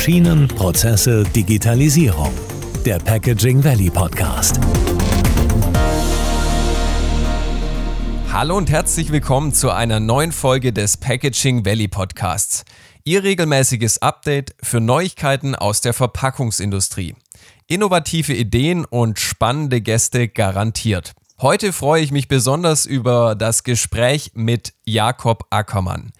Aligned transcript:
Maschinen, 0.00 0.48
Prozesse, 0.48 1.24
Digitalisierung. 1.24 2.32
Der 2.86 2.98
Packaging 2.98 3.62
Valley 3.62 3.90
Podcast. 3.90 4.58
Hallo 8.32 8.56
und 8.56 8.70
herzlich 8.70 9.12
willkommen 9.12 9.52
zu 9.52 9.70
einer 9.70 10.00
neuen 10.00 10.32
Folge 10.32 10.72
des 10.72 10.96
Packaging 10.96 11.66
Valley 11.66 11.86
Podcasts. 11.86 12.64
Ihr 13.04 13.24
regelmäßiges 13.24 14.00
Update 14.00 14.54
für 14.62 14.80
Neuigkeiten 14.80 15.54
aus 15.54 15.82
der 15.82 15.92
Verpackungsindustrie. 15.92 17.14
Innovative 17.66 18.32
Ideen 18.32 18.86
und 18.86 19.18
spannende 19.18 19.82
Gäste 19.82 20.28
garantiert. 20.28 21.12
Heute 21.42 21.74
freue 21.74 22.02
ich 22.02 22.10
mich 22.10 22.26
besonders 22.26 22.86
über 22.86 23.34
das 23.34 23.64
Gespräch 23.64 24.30
mit 24.32 24.72
Jakob 24.86 25.44
Ackermann. 25.50 26.12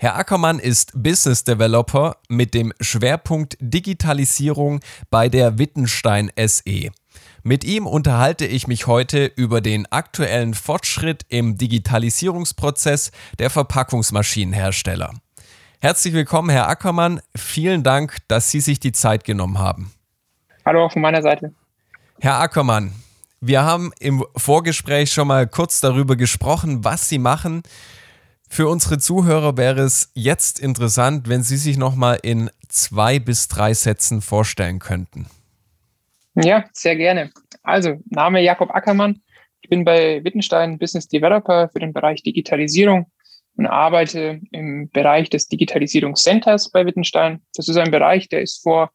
Herr 0.00 0.14
Ackermann 0.14 0.60
ist 0.60 0.92
Business 0.94 1.42
Developer 1.42 2.18
mit 2.28 2.54
dem 2.54 2.72
Schwerpunkt 2.80 3.56
Digitalisierung 3.58 4.78
bei 5.10 5.28
der 5.28 5.58
Wittenstein 5.58 6.30
SE. 6.36 6.90
Mit 7.42 7.64
ihm 7.64 7.84
unterhalte 7.84 8.46
ich 8.46 8.68
mich 8.68 8.86
heute 8.86 9.26
über 9.26 9.60
den 9.60 9.90
aktuellen 9.90 10.54
Fortschritt 10.54 11.26
im 11.28 11.58
Digitalisierungsprozess 11.58 13.10
der 13.40 13.50
Verpackungsmaschinenhersteller. 13.50 15.14
Herzlich 15.80 16.14
willkommen, 16.14 16.50
Herr 16.50 16.68
Ackermann. 16.68 17.20
Vielen 17.34 17.82
Dank, 17.82 18.18
dass 18.28 18.52
Sie 18.52 18.60
sich 18.60 18.78
die 18.78 18.92
Zeit 18.92 19.24
genommen 19.24 19.58
haben. 19.58 19.92
Hallo 20.64 20.84
auch 20.84 20.92
von 20.92 21.02
meiner 21.02 21.22
Seite. 21.22 21.52
Herr 22.20 22.38
Ackermann, 22.38 22.92
wir 23.40 23.64
haben 23.64 23.90
im 23.98 24.24
Vorgespräch 24.36 25.12
schon 25.12 25.26
mal 25.26 25.48
kurz 25.48 25.80
darüber 25.80 26.14
gesprochen, 26.14 26.84
was 26.84 27.08
Sie 27.08 27.18
machen. 27.18 27.64
Für 28.48 28.68
unsere 28.68 28.98
Zuhörer 28.98 29.56
wäre 29.56 29.82
es 29.82 30.10
jetzt 30.14 30.58
interessant, 30.58 31.28
wenn 31.28 31.42
Sie 31.42 31.56
sich 31.56 31.76
noch 31.76 31.94
mal 31.94 32.18
in 32.22 32.50
zwei 32.68 33.18
bis 33.18 33.48
drei 33.48 33.74
Sätzen 33.74 34.20
vorstellen 34.20 34.78
könnten. 34.78 35.26
Ja, 36.34 36.64
sehr 36.72 36.96
gerne. 36.96 37.30
Also, 37.62 38.00
Name 38.06 38.42
Jakob 38.42 38.70
Ackermann. 38.70 39.20
Ich 39.60 39.68
bin 39.68 39.84
bei 39.84 40.22
Wittenstein 40.24 40.78
Business 40.78 41.08
Developer 41.08 41.68
für 41.68 41.80
den 41.80 41.92
Bereich 41.92 42.22
Digitalisierung 42.22 43.10
und 43.56 43.66
arbeite 43.66 44.40
im 44.52 44.88
Bereich 44.90 45.30
des 45.30 45.48
Digitalisierungscenters 45.48 46.70
bei 46.70 46.86
Wittenstein. 46.86 47.42
Das 47.54 47.68
ist 47.68 47.76
ein 47.76 47.90
Bereich, 47.90 48.28
der 48.28 48.40
ist 48.40 48.62
vor 48.62 48.92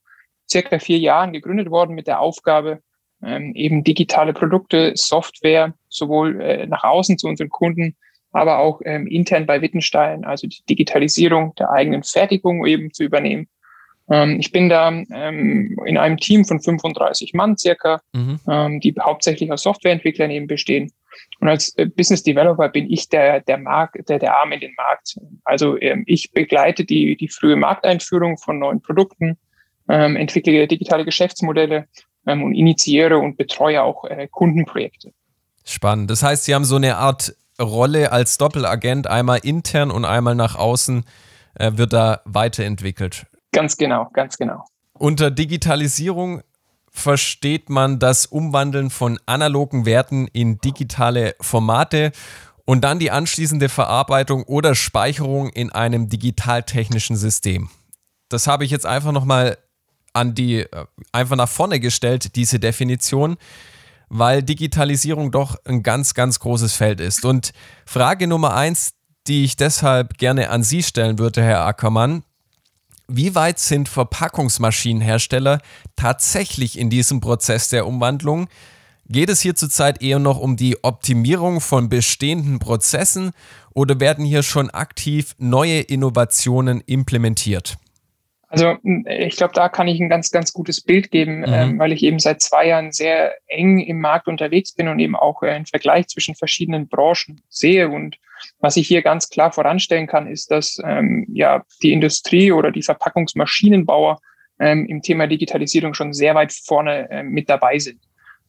circa 0.50 0.80
vier 0.80 0.98
Jahren 0.98 1.34
gegründet 1.34 1.70
worden 1.70 1.96
mit 1.96 2.08
der 2.08 2.22
Aufgabe, 2.22 2.80
ähm, 3.22 3.54
eben 3.56 3.84
digitale 3.84 4.34
Produkte, 4.34 4.94
Software 4.96 5.74
sowohl 5.90 6.42
äh, 6.42 6.66
nach 6.66 6.84
außen 6.84 7.18
zu 7.18 7.28
unseren 7.28 7.50
Kunden 7.50 7.96
aber 8.34 8.60
auch 8.60 8.82
ähm, 8.84 9.08
intern 9.08 9.46
bei 9.46 9.62
Wittenstein, 9.62 10.26
also 10.26 10.48
die 10.48 10.64
Digitalisierung 10.68 11.54
der 11.56 11.72
eigenen 11.72 12.04
Fertigung 12.04 12.66
eben 12.66 12.92
zu 12.92 13.04
übernehmen. 13.04 13.48
Ähm, 14.10 14.40
ich 14.40 14.52
bin 14.52 14.70
da 14.70 14.90
ähm, 14.90 15.78
in 15.86 15.98
einem 15.98 16.18
Team 16.18 16.44
von 16.44 16.60
35 16.60 17.34
Mann 17.34 17.58
circa, 17.58 18.02
mhm. 18.14 18.40
ähm, 18.50 18.80
die 18.80 18.94
hauptsächlich 19.00 19.52
aus 19.52 19.64
Softwareentwicklern 19.64 20.32
eben 20.32 20.48
bestehen. 20.48 20.92
Und 21.40 21.48
als 21.48 21.78
äh, 21.78 21.86
Business 21.86 22.24
Developer 22.24 22.70
bin 22.70 22.92
ich 22.92 23.08
der, 23.08 23.42
der 23.42 23.60
Markt, 23.60 24.10
der, 24.10 24.20
der 24.20 24.36
Arm 24.36 24.52
in 24.52 24.60
den 24.60 24.74
Markt. 24.76 25.18
Also 25.44 25.80
ähm, 25.80 26.04
ich 26.08 26.32
begleite 26.32 26.84
die, 26.84 27.16
die 27.16 27.30
frühe 27.30 27.56
Markteinführung 27.56 28.38
von 28.38 28.60
neuen 28.60 28.82
Produkten, 28.82 29.38
ähm, 29.88 30.16
entwickle 30.16 30.68
digitale 30.68 31.06
Geschäftsmodelle 31.06 31.88
und 32.26 32.56
initiiere 32.56 33.18
und 33.18 33.36
betreue 33.36 33.84
auch 33.84 34.06
äh, 34.06 34.30
Kundenprojekte. 34.32 35.12
Spannend. 35.66 36.10
Das 36.10 36.24
heißt, 36.24 36.46
Sie 36.46 36.56
haben 36.56 36.64
so 36.64 36.78
eine 36.78 36.96
Art 36.96 37.36
Rolle 37.64 38.12
als 38.12 38.38
Doppelagent 38.38 39.08
einmal 39.08 39.40
intern 39.40 39.92
und 39.92 40.06
einmal 40.06 40.36
nach 40.36 40.56
außen 40.56 41.04
äh, 41.56 41.72
wird 41.76 41.94
da 41.94 42.22
weiterentwickelt. 42.26 43.26
Ganz 43.52 43.78
genau, 43.78 44.10
ganz 44.14 44.38
genau. 44.38 44.66
Unter 44.94 45.32
Digitalisierung 45.32 46.42
versteht 46.90 47.70
man 47.70 48.00
das 48.00 48.26
Umwandeln 48.26 48.90
von 48.90 49.20
analogen 49.26 49.86
Werten 49.86 50.28
in 50.28 50.60
digitale 50.60 51.36
Formate 51.42 52.12
und 52.66 52.84
dann 52.84 53.00
die 53.00 53.12
anschließende 53.12 53.68
Verarbeitung 53.68 54.44
oder 54.44 54.76
Speicherung 54.76 55.50
in 55.50 55.72
einem 55.72 56.08
digitaltechnischen 56.08 57.16
System. 57.16 57.70
Das 58.30 58.48
habe 58.48 58.64
ich 58.64 58.72
jetzt 58.72 58.86
einfach 58.86 59.12
nochmal 59.12 59.58
an 60.14 60.36
die, 60.36 60.60
äh, 60.60 60.86
einfach 61.12 61.36
nach 61.36 61.50
vorne 61.50 61.80
gestellt, 61.80 62.36
diese 62.36 62.60
Definition 62.60 63.38
weil 64.10 64.44
Digitalisierung 64.44 65.32
doch 65.32 65.58
ein 65.66 65.84
ganz, 65.84 66.14
ganz 66.14 66.40
großes 66.40 66.74
Feld 66.74 67.00
ist. 67.00 67.26
Und 67.26 67.52
Frage 67.86 68.28
Nummer 68.28 68.54
eins, 68.56 68.94
die 69.28 69.44
ich 69.44 69.56
deshalb 69.56 70.18
gerne 70.18 70.50
an 70.50 70.64
Sie 70.64 70.84
stellen 70.84 71.20
würde, 71.20 71.42
Herr 71.42 71.66
Ackermann. 71.66 72.24
Wie 73.08 73.36
weit 73.36 73.60
sind 73.60 73.90
Verpackungsmaschinenhersteller 73.90 75.60
tatsächlich 75.96 76.78
in 76.78 76.90
diesem 76.90 77.22
Prozess 77.22 77.70
der 77.70 77.86
Umwandlung? 77.86 78.48
Geht 79.10 79.30
es 79.30 79.42
hier 79.42 79.56
zurzeit 79.56 80.02
eher 80.02 80.20
noch 80.20 80.40
um 80.40 80.56
die 80.56 80.84
Optimierung 80.84 81.60
von 81.60 81.90
bestehenden 81.90 82.60
Prozessen 82.60 83.32
oder 83.74 84.00
werden 84.00 84.24
hier 84.24 84.44
schon 84.44 84.70
aktiv 84.70 85.36
neue 85.38 85.82
Innovationen 85.82 86.82
implementiert? 86.82 87.78
Also 88.54 88.78
ich 88.84 89.36
glaube, 89.36 89.56
da 89.56 89.68
kann 89.68 89.88
ich 89.88 90.00
ein 90.00 90.10
ganz, 90.10 90.30
ganz 90.30 90.54
gutes 90.54 90.80
Bild 90.80 91.10
geben, 91.10 91.40
mhm. 91.40 91.46
ähm, 91.48 91.80
weil 91.80 91.92
ich 91.92 92.04
eben 92.04 92.20
seit 92.20 92.40
zwei 92.40 92.68
Jahren 92.68 92.92
sehr 92.92 93.34
eng 93.48 93.80
im 93.80 94.00
Markt 94.00 94.28
unterwegs 94.28 94.76
bin 94.76 94.88
und 94.90 95.00
eben 95.00 95.16
auch 95.16 95.42
äh, 95.42 95.50
einen 95.50 95.66
Vergleich 95.66 96.06
zwischen 96.10 96.36
verschiedenen 96.36 96.88
Branchen 96.88 97.42
sehe. 97.50 97.90
Und 97.90 98.18
was 98.60 98.78
ich 98.78 98.88
hier 98.88 99.02
ganz 99.02 99.30
klar 99.30 99.52
voranstellen 99.52 100.06
kann, 100.06 100.28
ist, 100.28 100.52
dass 100.52 100.78
ähm, 100.86 101.26
ja 101.34 101.64
die 101.82 101.94
Industrie 101.94 102.52
oder 102.52 102.72
die 102.72 102.84
Verpackungsmaschinenbauer 102.84 104.20
ähm, 104.60 104.86
im 104.86 105.02
Thema 105.02 105.26
Digitalisierung 105.26 105.96
schon 105.96 106.14
sehr 106.14 106.36
weit 106.36 106.54
vorne 106.54 107.10
äh, 107.10 107.24
mit 107.24 107.50
dabei 107.50 107.80
sind. 107.80 108.02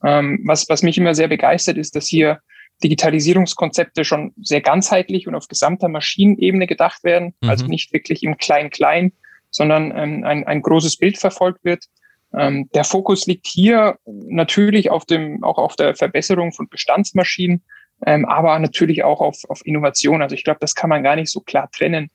Ähm, 0.05 0.43
was, 0.45 0.69
was 0.69 0.83
mich 0.83 0.99
immer 0.99 1.15
sehr 1.15 1.29
begeistert, 1.29 1.79
ist, 1.79 1.97
dass 1.97 2.07
hier 2.07 2.41
Digitalisierungskonzepte 2.83 4.05
schon 4.05 4.35
sehr 4.37 4.61
ganzheitlich 4.61 5.27
und 5.27 5.35
auf 5.35 5.49
gesamter 5.49 5.89
Maschinenebene 5.89 6.67
gedacht 6.67 7.05
werden, 7.05 7.33
also 7.41 7.47
mhm. 7.47 7.51
also 7.51 7.67
nicht 7.69 7.95
wirklich 7.95 8.23
im 8.23 8.37
Klein-Klein, 8.37 9.13
sondern 9.55 9.93
ähm, 9.97 10.25
ein, 10.25 10.45
ein 10.47 10.63
großes 10.63 10.97
Bild 10.97 11.17
verfolgt 11.17 11.65
wird. 11.65 11.85
Ähm, 12.37 12.69
der 12.75 12.83
Fokus 12.83 13.27
liegt 13.27 13.47
hier 13.47 13.97
natürlich 14.05 14.91
auf 14.91 15.05
dem, 15.05 15.45
auch 15.45 15.59
auf 15.59 15.77
der 15.77 15.95
Verbesserung 15.95 16.53
von 16.53 16.69
Bestandsmaschinen, 16.69 17.63
ähm, 18.05 18.25
aber 18.25 18.59
natürlich 18.59 19.05
auch 19.05 19.21
auf, 19.21 19.39
auf 19.49 19.65
Innovation. 19.65 20.23
Also 20.23 20.35
ich 20.35 20.43
glaube, 20.43 20.59
das 20.61 20.75
kann 20.75 20.91
man 20.91 21.05
gar 21.05 21.15
nicht 21.15 21.31
so 21.31 21.41
klar 21.41 21.71
trennen. 21.71 22.11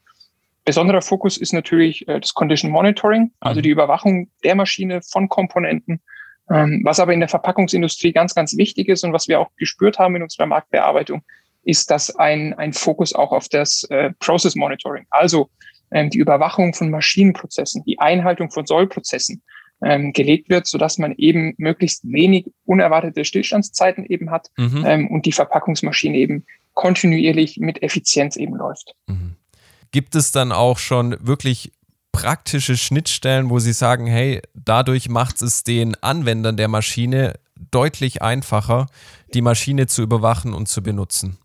Besonderer 0.66 1.02
Fokus 1.02 1.38
ist 1.38 1.54
natürlich 1.54 2.06
äh, 2.10 2.20
das 2.20 2.34
Condition 2.34 2.72
Monitoring, 2.72 3.32
also 3.40 3.60
mhm. 3.60 3.64
die 3.64 3.70
Überwachung 3.70 4.30
der 4.44 4.56
Maschine 4.56 5.02
von 5.02 5.30
Komponenten. 5.30 6.02
Ähm, 6.52 6.82
was 6.84 7.00
aber 7.00 7.14
in 7.14 7.22
der 7.22 7.30
Verpackungsindustrie 7.30 8.12
ganz, 8.12 8.36
ganz 8.36 8.58
wichtig 8.58 8.90
ist 8.90 9.06
und 9.06 9.14
was 9.14 9.30
wir 9.30 9.40
auch 9.40 9.52
gespürt 9.56 9.98
haben 9.98 10.18
in 10.18 10.24
unserer 10.24 10.48
Marktbearbeitung, 10.48 11.24
ist, 11.64 11.90
dass 11.90 12.14
ein, 12.18 12.54
ein 12.56 12.74
Fokus 12.74 13.14
auch 13.14 13.32
auf 13.32 13.48
das 13.48 13.84
äh, 13.86 14.12
Process 14.20 14.56
Monitoring, 14.56 15.06
also 15.10 15.50
die 15.92 16.20
Überwachung 16.20 16.74
von 16.74 16.90
Maschinenprozessen, 16.90 17.84
die 17.84 18.00
Einhaltung 18.00 18.52
von 18.52 18.66
Sollprozessen 18.66 19.42
ähm, 19.82 20.14
gelegt 20.14 20.50
wird, 20.50 20.68
sodass 20.68 20.98
man 20.98 21.14
eben 21.18 21.54
möglichst 21.58 22.04
wenig 22.04 22.52
unerwartete 22.66 23.26
Stillstandszeiten 23.26 24.06
eben 24.06 24.32
hat 24.32 24.50
mhm. 24.58 24.84
ähm, 24.86 25.08
und 25.08 25.26
die 25.26 25.32
Verpackungsmaschine 25.32 26.18
eben 26.18 26.46
kontinuierlich 26.74 27.58
mit 27.58 27.82
Effizienz 27.82 28.36
eben 28.36 28.56
läuft. 28.56 28.94
Mhm. 29.08 29.36
Gibt 29.92 30.16
es 30.16 30.32
dann 30.32 30.52
auch 30.52 30.78
schon 30.78 31.16
wirklich 31.26 31.72
praktische 32.12 32.78
Schnittstellen, 32.78 33.50
wo 33.50 33.60
Sie 33.60 33.74
sagen, 33.74 34.06
hey, 34.06 34.42
dadurch 34.54 35.10
macht 35.10 35.42
es 35.42 35.64
den 35.64 35.96
Anwendern 36.04 36.58
der 36.58 36.68
Maschine 36.68 37.34
deutlich 37.72 38.22
einfacher, 38.22 38.88
die 39.34 39.42
Maschine 39.42 39.88
zu 39.88 40.02
überwachen 40.02 40.54
und 40.54 40.68
zu 40.68 40.82
benutzen? 40.84 41.38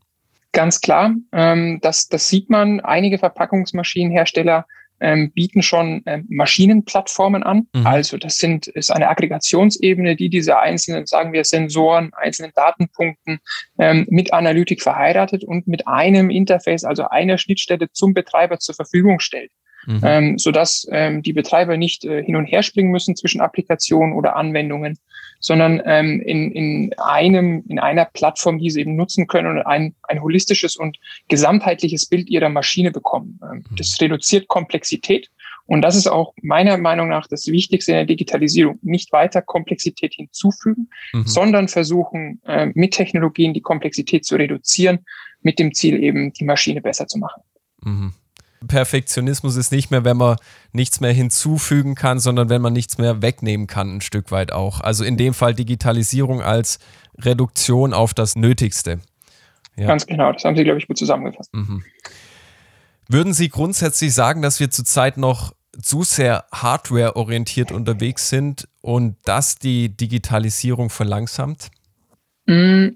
Ganz 0.55 0.81
klar, 0.81 1.13
ähm, 1.33 1.81
das, 1.83 2.09
das 2.09 2.29
sieht 2.29 2.49
man. 2.49 2.79
Einige 2.81 3.19
Verpackungsmaschinenhersteller 3.19 4.67
ähm, 5.01 5.33
bieten 5.33 5.63
schon 5.63 6.03
ähm, 6.07 6.27
Maschinenplattformen 6.31 7.43
an. 7.43 7.67
Mhm. 7.75 7.85
Also 7.85 8.19
das 8.19 8.37
sind, 8.37 8.69
ist 8.69 8.93
eine 8.93 9.09
Aggregationsebene, 9.09 10.15
die 10.15 10.31
diese 10.31 10.57
einzelnen, 10.59 11.07
sagen 11.07 11.33
wir, 11.33 11.45
Sensoren, 11.45 12.13
einzelnen 12.15 12.53
Datenpunkten 12.55 13.41
ähm, 13.81 14.07
mit 14.09 14.33
Analytik 14.33 14.81
verheiratet 14.81 15.43
und 15.43 15.67
mit 15.67 15.89
einem 15.89 16.31
Interface, 16.31 16.85
also 16.85 17.09
einer 17.09 17.37
Schnittstelle 17.37 17.91
zum 17.91 18.15
Betreiber 18.15 18.61
zur 18.61 18.77
Verfügung 18.77 19.19
stellt. 19.19 19.51
Mhm. 19.87 20.01
Ähm, 20.05 20.39
sodass 20.39 20.87
ähm, 20.93 21.23
die 21.23 21.33
Betreiber 21.33 21.77
nicht 21.77 22.05
äh, 22.05 22.23
hin 22.23 22.37
und 22.37 22.47
her 22.47 22.63
springen 22.63 22.93
müssen 22.93 23.17
zwischen 23.17 23.41
Applikationen 23.41 24.15
oder 24.15 24.37
Anwendungen, 24.37 24.99
sondern 25.45 25.83
ähm, 25.85 26.23
in, 26.23 26.53
in 26.53 26.95
einem, 26.97 27.65
in 27.69 27.79
einer 27.79 28.07
Plattform 28.07 28.59
diese 28.59 28.81
eben 28.81 28.97
nutzen 28.97 29.27
können 29.27 29.59
und 29.59 29.63
ein, 29.67 29.95
ein 30.05 30.23
holistisches 30.23 30.75
und 30.75 30.99
gesamtheitliches 31.29 32.07
Bild 32.07 32.31
ihrer 32.31 32.49
Maschine 32.49 32.91
bekommen. 32.91 33.39
Ähm, 33.43 33.59
mhm. 33.69 33.77
Das 33.77 34.01
reduziert 34.01 34.49
Komplexität 34.49 35.29
und 35.67 35.83
das 35.83 35.97
ist 35.97 36.07
auch 36.07 36.33
meiner 36.41 36.79
Meinung 36.79 37.11
nach 37.11 37.27
das 37.27 37.47
Wichtigste 37.49 37.93
in 37.93 37.97
der 37.97 38.07
Digitalisierung. 38.07 38.79
Nicht 38.81 39.13
weiter 39.13 39.43
Komplexität 39.43 40.15
hinzufügen, 40.15 40.89
mhm. 41.13 41.27
sondern 41.27 41.69
versuchen, 41.69 42.41
äh, 42.47 42.71
mit 42.73 42.95
Technologien 42.95 43.53
die 43.53 43.61
Komplexität 43.61 44.25
zu 44.25 44.37
reduzieren, 44.37 45.01
mit 45.43 45.59
dem 45.59 45.75
Ziel 45.75 46.03
eben, 46.03 46.33
die 46.33 46.45
Maschine 46.45 46.81
besser 46.81 47.07
zu 47.07 47.19
machen. 47.19 47.43
Mhm. 47.83 48.15
Perfektionismus 48.67 49.57
ist 49.57 49.73
nicht 49.73 49.91
mehr, 49.91 50.05
wenn 50.05 50.17
man 50.17 50.37
nichts 50.73 51.01
mehr 51.01 51.13
hinzufügen 51.13 51.95
kann, 51.95 52.19
sondern 52.19 52.49
wenn 52.49 52.63
man 52.63 52.73
nichts 52.73 52.99
mehr 52.99 53.23
wegnehmen 53.23 53.67
kann, 53.67 53.97
ein 53.97 54.01
Stück 54.01 54.31
weit 54.31 54.53
auch. 54.53 54.81
Also 54.81 55.05
in 55.05 55.17
dem 55.17 55.35
Fall 55.35 55.55
Digitalisierung 55.55 56.43
als 56.43 56.79
Reduktion 57.19 57.93
auf 57.93 58.15
das 58.15 58.37
Nötigste. 58.37 59.01
Ja. 59.77 59.87
Ganz 59.87 60.07
genau, 60.07 60.33
das 60.33 60.45
haben 60.45 60.57
Sie, 60.57 60.65
glaube 60.65 60.79
ich, 60.79 60.87
gut 60.87 60.99
zusammengefasst. 60.99 61.53
Mhm. 61.53 61.85
Würden 63.09 63.35
Sie 63.35 63.49
grundsätzlich 63.49 64.15
sagen, 64.15 64.43
dass 64.43 64.61
wir 64.61 64.71
zurzeit 64.71 65.17
noch 65.17 65.53
zu 65.81 66.03
sehr 66.05 66.45
hardware-orientiert 66.53 67.73
unterwegs 67.73 68.29
sind 68.29 68.69
und 68.81 69.17
dass 69.25 69.57
die 69.57 69.95
Digitalisierung 69.95 70.91
verlangsamt? 70.91 71.71
Mm, 72.47 72.89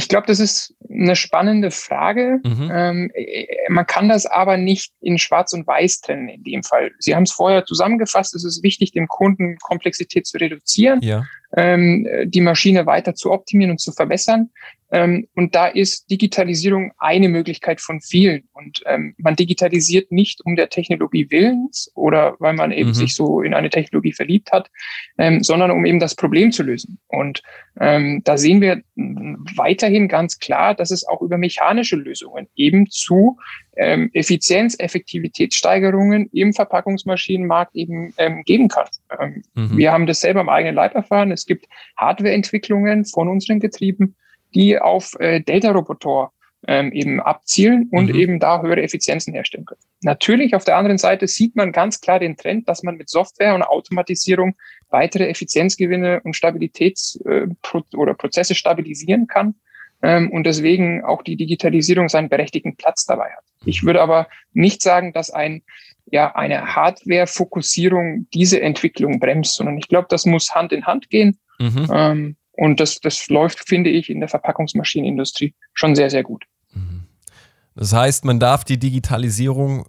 ich 0.00 0.08
glaube, 0.08 0.26
das 0.26 0.40
ist 0.40 0.74
eine 0.88 1.14
spannende 1.14 1.70
Frage. 1.70 2.40
Mhm. 2.42 2.70
Ähm, 2.72 3.10
äh, 3.12 3.46
man 3.68 3.86
kann 3.86 4.08
das 4.08 4.24
aber 4.24 4.56
nicht 4.56 4.94
in 5.02 5.18
Schwarz 5.18 5.52
und 5.52 5.66
Weiß 5.66 6.00
trennen 6.00 6.30
in 6.30 6.42
dem 6.42 6.62
Fall. 6.62 6.92
Sie 6.98 7.14
haben 7.14 7.24
es 7.24 7.32
vorher 7.32 7.66
zusammengefasst. 7.66 8.34
Es 8.34 8.42
ist 8.42 8.62
wichtig, 8.62 8.92
dem 8.92 9.08
Kunden 9.08 9.58
Komplexität 9.58 10.26
zu 10.26 10.38
reduzieren, 10.38 11.00
ja. 11.02 11.26
Ähm, 11.56 12.06
die 12.24 12.40
Maschine 12.40 12.86
weiter 12.86 13.14
zu 13.14 13.30
optimieren 13.30 13.72
und 13.72 13.80
zu 13.80 13.92
verbessern. 13.92 14.50
Ähm, 14.92 15.28
und 15.34 15.54
da 15.54 15.66
ist 15.66 16.10
Digitalisierung 16.10 16.92
eine 16.98 17.28
Möglichkeit 17.28 17.80
von 17.80 18.00
vielen. 18.00 18.48
Und 18.52 18.82
ähm, 18.86 19.14
man 19.18 19.36
digitalisiert 19.36 20.10
nicht 20.10 20.40
um 20.44 20.56
der 20.56 20.68
Technologie 20.68 21.30
willens 21.30 21.90
oder 21.94 22.36
weil 22.40 22.54
man 22.54 22.72
eben 22.72 22.90
mhm. 22.90 22.94
sich 22.94 23.14
so 23.14 23.40
in 23.40 23.54
eine 23.54 23.70
Technologie 23.70 24.12
verliebt 24.12 24.50
hat, 24.52 24.68
ähm, 25.18 25.42
sondern 25.42 25.70
um 25.70 25.86
eben 25.86 26.00
das 26.00 26.16
Problem 26.16 26.50
zu 26.50 26.62
lösen. 26.62 26.98
Und 27.08 27.42
ähm, 27.80 28.22
da 28.24 28.36
sehen 28.36 28.60
wir 28.60 28.82
weiterhin 28.96 30.08
ganz 30.08 30.38
klar, 30.38 30.74
dass 30.74 30.90
es 30.90 31.06
auch 31.06 31.22
über 31.22 31.38
mechanische 31.38 31.96
Lösungen 31.96 32.48
eben 32.56 32.88
zu 32.90 33.38
ähm, 33.76 34.10
Effizienz, 34.12 34.76
Effektivitätssteigerungen 34.78 36.28
im 36.32 36.52
Verpackungsmaschinenmarkt 36.52 37.74
eben 37.74 38.12
ähm, 38.16 38.42
geben 38.44 38.68
kann. 38.68 38.88
Ähm, 39.18 39.42
mhm. 39.54 39.76
Wir 39.76 39.92
haben 39.92 40.06
das 40.06 40.20
selber 40.20 40.40
im 40.40 40.48
eigenen 40.48 40.74
Leib 40.74 40.94
erfahren. 40.94 41.30
Es 41.30 41.46
gibt 41.46 41.66
Hardwareentwicklungen 41.96 43.04
von 43.04 43.28
unseren 43.28 43.60
Getrieben, 43.60 44.16
die 44.54 44.78
auf 44.78 45.14
äh, 45.20 45.40
Delta-Roboter 45.40 46.32
ähm, 46.66 46.92
eben 46.92 47.20
abzielen 47.20 47.88
und 47.90 48.10
mhm. 48.10 48.14
eben 48.14 48.40
da 48.40 48.60
höhere 48.60 48.82
Effizienzen 48.82 49.32
herstellen 49.32 49.64
können. 49.64 49.80
Natürlich 50.02 50.54
auf 50.54 50.64
der 50.64 50.76
anderen 50.76 50.98
Seite 50.98 51.26
sieht 51.26 51.56
man 51.56 51.72
ganz 51.72 52.00
klar 52.00 52.18
den 52.18 52.36
Trend, 52.36 52.68
dass 52.68 52.82
man 52.82 52.96
mit 52.96 53.08
Software 53.08 53.54
und 53.54 53.62
Automatisierung 53.62 54.56
weitere 54.90 55.28
Effizienzgewinne 55.28 56.20
und 56.22 56.36
Stabilitäts- 56.36 57.18
äh, 57.26 57.46
oder 57.96 58.14
Prozesse 58.14 58.54
stabilisieren 58.54 59.26
kann 59.26 59.54
ähm, 60.02 60.30
und 60.30 60.44
deswegen 60.44 61.04
auch 61.04 61.22
die 61.22 61.36
Digitalisierung 61.36 62.08
seinen 62.08 62.28
berechtigten 62.28 62.76
Platz 62.76 63.04
dabei 63.06 63.30
hat. 63.30 63.44
Ich 63.64 63.82
würde 63.84 64.00
aber 64.00 64.28
nicht 64.52 64.82
sagen, 64.82 65.12
dass 65.12 65.30
ein 65.30 65.62
ja 66.12 66.34
eine 66.34 66.74
Hardware-Fokussierung 66.74 68.26
diese 68.32 68.60
Entwicklung 68.60 69.20
bremst, 69.20 69.54
sondern 69.54 69.78
ich 69.78 69.88
glaube, 69.88 70.08
das 70.10 70.26
muss 70.26 70.54
Hand 70.54 70.72
in 70.72 70.86
Hand 70.86 71.10
gehen. 71.10 71.38
Mhm. 71.58 71.88
Ähm, 71.92 72.36
und 72.52 72.80
das, 72.80 73.00
das 73.00 73.28
läuft, 73.28 73.68
finde 73.68 73.90
ich, 73.90 74.10
in 74.10 74.20
der 74.20 74.28
Verpackungsmaschinenindustrie 74.28 75.54
schon 75.72 75.94
sehr, 75.94 76.10
sehr 76.10 76.22
gut. 76.22 76.44
Mhm. 76.72 77.04
Das 77.74 77.92
heißt, 77.92 78.24
man 78.24 78.40
darf 78.40 78.64
die 78.64 78.78
Digitalisierung, 78.78 79.86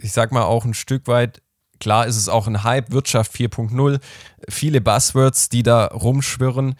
ich 0.00 0.12
sag 0.12 0.32
mal, 0.32 0.44
auch 0.44 0.64
ein 0.64 0.74
Stück 0.74 1.06
weit, 1.06 1.40
klar 1.80 2.06
ist 2.06 2.16
es 2.16 2.28
auch 2.28 2.46
ein 2.46 2.64
Hype, 2.64 2.90
Wirtschaft 2.90 3.32
4.0, 3.32 4.00
viele 4.48 4.80
Buzzwords, 4.80 5.48
die 5.48 5.62
da 5.62 5.86
rumschwirren. 5.86 6.74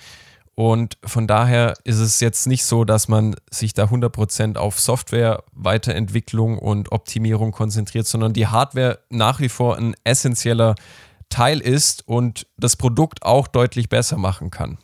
Und 0.58 0.96
von 1.04 1.26
daher 1.26 1.74
ist 1.84 1.98
es 1.98 2.18
jetzt 2.20 2.46
nicht 2.46 2.64
so, 2.64 2.86
dass 2.86 3.08
man 3.08 3.36
sich 3.50 3.74
da 3.74 3.84
100% 3.84 4.56
auf 4.56 4.80
Software, 4.80 5.44
Weiterentwicklung 5.52 6.58
und 6.58 6.92
Optimierung 6.92 7.52
konzentriert, 7.52 8.06
sondern 8.06 8.32
die 8.32 8.46
Hardware 8.46 8.98
nach 9.10 9.38
wie 9.40 9.50
vor 9.50 9.76
ein 9.76 9.94
essentieller 10.02 10.74
Teil 11.28 11.60
ist 11.60 12.08
und 12.08 12.46
das 12.56 12.76
Produkt 12.76 13.22
auch 13.22 13.48
deutlich 13.48 13.90
besser 13.90 14.16
machen 14.16 14.50
kann. 14.50 14.78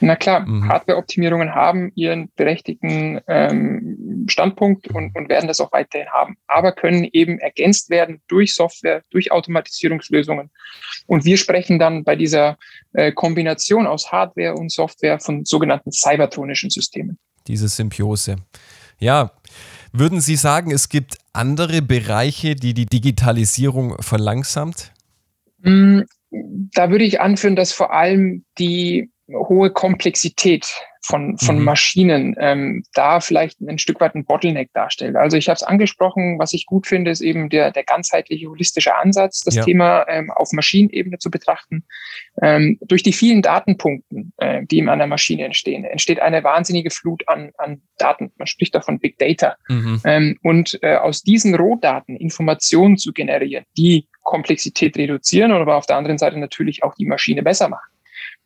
Na 0.00 0.16
klar, 0.16 0.40
mhm. 0.40 0.68
Hardware-Optimierungen 0.68 1.54
haben 1.54 1.90
ihren 1.94 2.30
berechtigten 2.36 3.20
ähm, 3.26 4.26
Standpunkt 4.28 4.88
und, 4.88 5.14
und 5.16 5.28
werden 5.28 5.48
das 5.48 5.60
auch 5.60 5.72
weiterhin 5.72 6.08
haben, 6.10 6.36
aber 6.46 6.72
können 6.72 7.08
eben 7.12 7.38
ergänzt 7.38 7.90
werden 7.90 8.20
durch 8.28 8.54
Software, 8.54 9.02
durch 9.10 9.32
Automatisierungslösungen. 9.32 10.50
Und 11.06 11.24
wir 11.24 11.36
sprechen 11.36 11.78
dann 11.78 12.04
bei 12.04 12.16
dieser 12.16 12.58
äh, 12.92 13.12
Kombination 13.12 13.86
aus 13.86 14.12
Hardware 14.12 14.54
und 14.54 14.70
Software 14.70 15.18
von 15.18 15.44
sogenannten 15.44 15.90
cybertronischen 15.90 16.70
Systemen. 16.70 17.18
Diese 17.46 17.68
Symbiose. 17.68 18.36
Ja, 18.98 19.32
würden 19.92 20.20
Sie 20.20 20.36
sagen, 20.36 20.70
es 20.70 20.88
gibt 20.88 21.16
andere 21.32 21.82
Bereiche, 21.82 22.54
die 22.54 22.74
die 22.74 22.86
Digitalisierung 22.86 24.00
verlangsamt? 24.00 24.92
Mm, 25.62 26.02
da 26.30 26.90
würde 26.90 27.04
ich 27.04 27.20
anführen, 27.20 27.56
dass 27.56 27.72
vor 27.72 27.92
allem 27.92 28.44
die 28.58 29.10
hohe 29.28 29.70
Komplexität 29.70 30.66
von, 31.02 31.38
von 31.38 31.58
mhm. 31.58 31.64
Maschinen 31.64 32.36
ähm, 32.38 32.82
da 32.92 33.20
vielleicht 33.20 33.60
ein 33.60 33.78
Stück 33.78 34.00
weit 34.00 34.14
ein 34.14 34.24
Bottleneck 34.24 34.70
darstellt. 34.74 35.16
Also 35.16 35.36
ich 35.36 35.48
habe 35.48 35.56
es 35.56 35.62
angesprochen, 35.62 36.38
was 36.38 36.52
ich 36.52 36.66
gut 36.66 36.86
finde, 36.86 37.10
ist 37.10 37.20
eben 37.20 37.48
der, 37.48 37.70
der 37.70 37.84
ganzheitliche 37.84 38.48
holistische 38.48 38.94
Ansatz, 38.96 39.40
das 39.40 39.54
ja. 39.54 39.64
Thema 39.64 40.06
ähm, 40.08 40.30
auf 40.30 40.52
Maschinenebene 40.52 41.18
zu 41.18 41.30
betrachten. 41.30 41.84
Ähm, 42.42 42.78
durch 42.82 43.02
die 43.02 43.12
vielen 43.12 43.42
Datenpunkten, 43.42 44.32
äh, 44.38 44.66
die 44.66 44.78
in 44.78 44.88
einer 44.88 45.06
Maschine 45.06 45.44
entstehen, 45.44 45.84
entsteht 45.84 46.20
eine 46.20 46.44
wahnsinnige 46.44 46.90
Flut 46.90 47.26
an, 47.28 47.52
an 47.56 47.80
Daten. 47.96 48.32
Man 48.36 48.46
spricht 48.46 48.74
davon 48.74 48.98
Big 48.98 49.18
Data. 49.18 49.56
Mhm. 49.68 50.00
Ähm, 50.04 50.38
und 50.42 50.78
äh, 50.82 50.96
aus 50.96 51.22
diesen 51.22 51.54
Rohdaten 51.54 52.16
Informationen 52.16 52.98
zu 52.98 53.12
generieren, 53.12 53.64
die 53.76 54.08
Komplexität 54.22 54.98
reduzieren, 54.98 55.52
aber 55.52 55.76
auf 55.76 55.86
der 55.86 55.96
anderen 55.96 56.18
Seite 56.18 56.38
natürlich 56.38 56.82
auch 56.82 56.94
die 56.94 57.06
Maschine 57.06 57.42
besser 57.42 57.68
machen. 57.68 57.88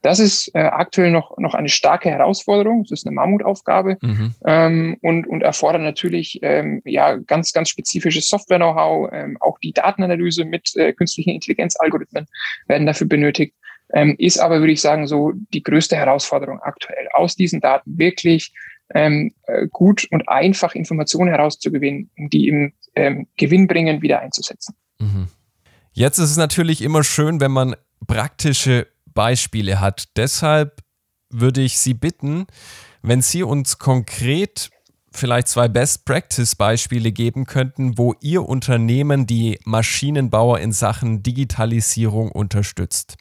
Das 0.03 0.19
ist 0.19 0.53
äh, 0.55 0.59
aktuell 0.59 1.13
noch, 1.13 1.39
noch 1.39 1.55
eine 1.55 1.69
starke 1.69 2.11
Herausforderung. 2.11 2.83
Das 2.83 3.01
ist 3.01 3.07
eine 3.07 3.15
Mammutaufgabe 3.15 3.99
mhm. 4.03 4.35
ähm, 4.45 4.97
und, 5.01 5.29
und 5.29 5.43
erfordert 5.43 5.83
natürlich 5.83 6.41
ähm, 6.43 6.83
ja, 6.85 7.17
ganz, 7.17 7.53
ganz 7.53 7.69
spezifisches 7.69 8.29
Software-Know-how. 8.29 9.11
Ähm, 9.13 9.37
auch 9.41 9.59
die 9.61 9.73
Datenanalyse 9.73 10.45
mit 10.45 10.77
äh, 10.77 10.93
künstlichen 10.93 11.31
Intelligenzalgorithmen 11.31 12.27
werden 12.67 12.87
dafür 12.87 13.07
benötigt. 13.07 13.55
Ähm, 13.95 14.17
ist 14.19 14.39
aber, 14.39 14.59
würde 14.59 14.73
ich 14.73 14.81
sagen, 14.81 15.07
so 15.07 15.33
die 15.53 15.63
größte 15.63 15.97
Herausforderung 15.97 16.61
aktuell, 16.61 17.09
aus 17.13 17.37
diesen 17.37 17.61
Daten 17.61 17.97
wirklich 17.99 18.53
ähm, 18.95 19.33
äh, 19.47 19.69
gut 19.69 20.09
und 20.11 20.29
einfach 20.29 20.75
Informationen 20.75 21.31
herauszugewinnen, 21.31 22.11
um 22.19 22.29
die 22.29 22.49
im 22.49 22.73
ähm, 22.97 23.29
Gewinn 23.37 23.69
bringen, 23.69 24.03
wieder 24.03 24.21
einzusetzen. 24.21 24.75
Mhm. 24.99 25.29
Jetzt 25.93 26.19
ist 26.19 26.31
es 26.31 26.37
natürlich 26.37 26.83
immer 26.83 27.05
schön, 27.05 27.41
wenn 27.41 27.53
man 27.53 27.77
praktische 28.07 28.87
Beispiele 29.15 29.81
hat. 29.81 30.05
Deshalb 30.17 30.81
würde 31.31 31.63
ich 31.63 31.79
Sie 31.79 31.95
bitten, 31.95 32.47
wenn 33.03 33.23
Sie 33.23 33.43
uns 33.43 33.79
konkret 33.79 34.71
vielleicht 35.15 35.49
zwei 35.49 35.69
Best-Practice-Beispiele 35.69 37.13
geben 37.13 37.45
könnten, 37.45 37.99
wo 37.99 38.15
Ihr 38.21 38.49
Unternehmen 38.49 39.27
die 39.27 39.59
Maschinenbauer 39.65 40.61
in 40.61 40.73
Sachen 40.73 41.23
Digitalisierung 41.23 42.31
unterstützt. 42.33 43.17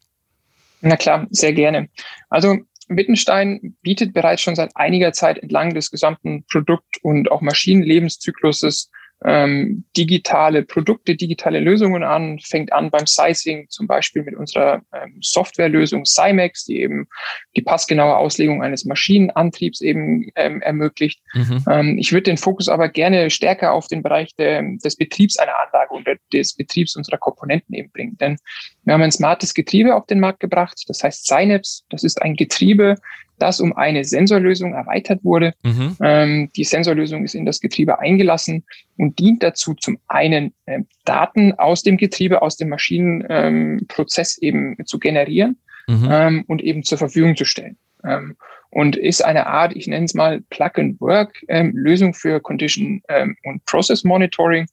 Na 0.81 0.95
klar, 0.95 1.27
sehr 1.29 1.53
gerne. 1.53 1.89
Also 2.29 2.57
Wittenstein 2.87 3.75
bietet 3.81 4.13
bereits 4.13 4.41
schon 4.41 4.55
seit 4.55 4.75
einiger 4.75 5.13
Zeit 5.13 5.37
entlang 5.37 5.73
des 5.73 5.91
gesamten 5.91 6.43
Produkt- 6.51 6.97
und 7.03 7.31
auch 7.31 7.41
Maschinenlebenszykluses 7.41 8.89
ähm, 9.23 9.83
digitale 9.95 10.63
Produkte, 10.63 11.15
digitale 11.15 11.59
Lösungen 11.59 12.03
an, 12.03 12.39
fängt 12.39 12.73
an 12.73 12.89
beim 12.89 13.05
Sizing, 13.05 13.67
zum 13.69 13.85
Beispiel 13.85 14.23
mit 14.23 14.35
unserer 14.35 14.81
ähm, 14.93 15.17
Softwarelösung 15.21 16.05
Cymex, 16.05 16.65
die 16.65 16.79
eben 16.81 17.07
die 17.55 17.61
passgenaue 17.61 18.17
Auslegung 18.17 18.63
eines 18.63 18.85
Maschinenantriebs 18.85 19.81
eben 19.81 20.31
ähm, 20.35 20.61
ermöglicht. 20.61 21.21
Mhm. 21.33 21.63
Ähm, 21.69 21.97
ich 21.99 22.11
würde 22.11 22.23
den 22.23 22.37
Fokus 22.37 22.67
aber 22.67 22.89
gerne 22.89 23.29
stärker 23.29 23.73
auf 23.73 23.87
den 23.87 24.01
Bereich 24.01 24.35
de, 24.35 24.77
des 24.77 24.95
Betriebs 24.95 25.37
einer 25.37 25.59
Anlage 25.59 25.93
und 25.93 26.07
des 26.33 26.55
Betriebs 26.55 26.95
unserer 26.95 27.17
Komponenten 27.17 27.75
eben 27.75 27.91
bringen. 27.91 28.17
Denn 28.17 28.37
wir 28.83 28.95
haben 28.95 29.03
ein 29.03 29.11
smartes 29.11 29.53
Getriebe 29.53 29.95
auf 29.95 30.07
den 30.07 30.19
Markt 30.19 30.39
gebracht, 30.39 30.83
das 30.87 31.03
heißt 31.03 31.27
Cyneps. 31.27 31.85
Das 31.89 32.03
ist 32.03 32.21
ein 32.21 32.35
Getriebe, 32.35 32.95
das 33.41 33.59
um 33.59 33.75
eine 33.75 34.03
Sensorlösung 34.03 34.73
erweitert 34.73 35.23
wurde. 35.23 35.53
Mhm. 35.63 35.97
Ähm, 36.01 36.51
die 36.55 36.63
Sensorlösung 36.63 37.23
ist 37.23 37.35
in 37.35 37.45
das 37.45 37.59
Getriebe 37.59 37.99
eingelassen 37.99 38.63
und 38.97 39.19
dient 39.19 39.43
dazu, 39.43 39.73
zum 39.73 39.97
einen 40.07 40.53
äh, 40.65 40.81
Daten 41.05 41.53
aus 41.53 41.83
dem 41.83 41.97
Getriebe, 41.97 42.41
aus 42.41 42.57
dem 42.57 42.69
Maschinenprozess 42.69 44.37
ähm, 44.41 44.47
eben 44.47 44.85
zu 44.85 44.99
generieren 44.99 45.57
mhm. 45.87 46.09
ähm, 46.09 46.43
und 46.47 46.61
eben 46.61 46.83
zur 46.83 46.97
Verfügung 46.97 47.35
zu 47.35 47.45
stellen. 47.45 47.77
Ähm, 48.03 48.35
und 48.69 48.95
ist 48.95 49.23
eine 49.23 49.47
Art, 49.47 49.75
ich 49.75 49.87
nenne 49.87 50.05
es 50.05 50.13
mal 50.13 50.41
Plug-and-Work-Lösung 50.49 52.09
ähm, 52.09 52.13
für 52.13 52.39
Condition 52.39 53.01
ähm, 53.09 53.35
und 53.43 53.65
Process 53.65 54.03
Monitoring 54.05 54.65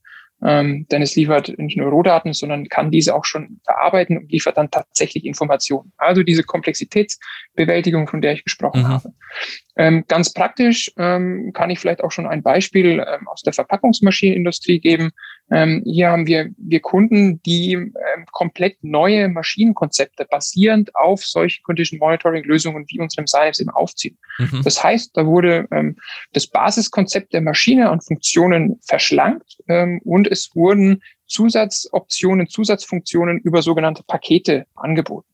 ähm, 0.42 0.86
denn 0.90 1.02
es 1.02 1.16
liefert 1.16 1.58
nicht 1.58 1.76
nur 1.76 1.90
Rohdaten, 1.90 2.32
sondern 2.32 2.68
kann 2.68 2.90
diese 2.90 3.14
auch 3.14 3.24
schon 3.24 3.60
verarbeiten 3.64 4.16
und 4.18 4.30
liefert 4.30 4.56
dann 4.56 4.70
tatsächlich 4.70 5.24
Informationen. 5.24 5.92
Also 5.96 6.22
diese 6.22 6.44
Komplexitätsbewältigung, 6.44 8.06
von 8.06 8.20
der 8.20 8.32
ich 8.32 8.44
gesprochen 8.44 8.82
mhm. 8.82 8.88
habe. 8.88 9.12
Ähm, 9.78 10.04
ganz 10.08 10.32
praktisch 10.32 10.90
ähm, 10.96 11.52
kann 11.54 11.70
ich 11.70 11.78
vielleicht 11.78 12.02
auch 12.02 12.10
schon 12.10 12.26
ein 12.26 12.42
Beispiel 12.42 12.98
ähm, 12.98 13.28
aus 13.28 13.42
der 13.42 13.52
Verpackungsmaschinenindustrie 13.52 14.80
geben. 14.80 15.12
Ähm, 15.52 15.82
hier 15.86 16.10
haben 16.10 16.26
wir, 16.26 16.50
wir 16.56 16.80
Kunden, 16.80 17.40
die 17.42 17.74
ähm, 17.74 17.94
komplett 18.32 18.76
neue 18.82 19.28
Maschinenkonzepte 19.28 20.26
basierend 20.28 20.94
auf 20.96 21.24
solchen 21.24 21.62
Condition 21.62 22.00
Monitoring 22.00 22.42
Lösungen 22.42 22.86
wie 22.88 22.98
unserem 22.98 23.28
Synapse 23.28 23.62
eben 23.62 23.70
aufziehen. 23.70 24.18
Mhm. 24.38 24.62
Das 24.64 24.82
heißt, 24.82 25.16
da 25.16 25.24
wurde 25.24 25.68
ähm, 25.70 25.96
das 26.32 26.48
Basiskonzept 26.48 27.32
der 27.32 27.40
Maschine 27.40 27.88
an 27.88 28.00
Funktionen 28.00 28.80
verschlankt 28.84 29.58
und 30.04 30.26
es 30.26 30.54
wurden 30.54 31.02
Zusatzoptionen, 31.26 32.48
Zusatzfunktionen 32.48 33.38
über 33.38 33.62
sogenannte 33.62 34.02
Pakete 34.02 34.66
angeboten. 34.74 35.28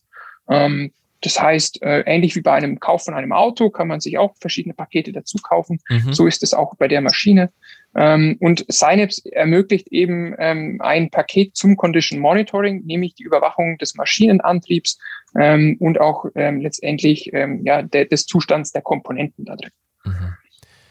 Ähm, 0.49 0.93
das 1.25 1.41
heißt, 1.41 1.83
äh, 1.83 2.01
ähnlich 2.01 2.37
wie 2.37 2.43
bei 2.43 2.53
einem 2.53 2.79
Kauf 2.81 3.05
von 3.05 3.15
einem 3.15 3.33
Auto 3.33 3.71
kann 3.71 3.89
man 3.89 4.01
sich 4.01 4.19
auch 4.19 4.35
verschiedene 4.41 4.75
Pakete 4.75 5.11
dazu 5.11 5.39
kaufen. 5.39 5.81
Mhm. 5.89 6.13
So 6.13 6.27
ist 6.27 6.43
es 6.43 6.53
auch 6.53 6.75
bei 6.77 6.87
der 6.87 7.01
Maschine. 7.01 7.51
Ähm, 7.97 8.37
und 8.41 8.67
Synapse 8.69 9.23
ermöglicht 9.33 9.89
eben 9.89 10.35
ähm, 10.39 10.81
ein 10.83 11.11
Paket 11.11 11.57
zum 11.57 11.77
Condition 11.77 12.21
Monitoring, 12.21 12.85
nämlich 12.85 13.15
die 13.15 13.23
Überwachung 13.23 13.79
des 13.79 13.95
Maschinenantriebs 13.95 14.99
ähm, 15.39 15.77
und 15.81 16.01
auch 16.01 16.27
letztendlich 16.35 17.31
ja, 17.33 17.83
de 17.83 18.07
des 18.07 18.27
Zustands 18.27 18.73
der 18.73 18.83
Komponenten 18.83 19.45
da 19.45 19.57
drin. 19.57 19.71
Mhm. 20.05 20.35